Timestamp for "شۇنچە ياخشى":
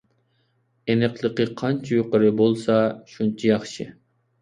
3.15-3.93